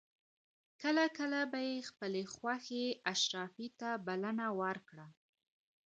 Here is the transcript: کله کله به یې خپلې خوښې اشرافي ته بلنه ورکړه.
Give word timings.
کله 0.81 1.05
کله 1.17 1.39
به 1.51 1.59
یې 1.69 1.77
خپلې 1.89 2.23
خوښې 2.33 2.85
اشرافي 3.13 3.67
ته 3.79 3.89
بلنه 4.05 4.45
ورکړه. 4.61 5.07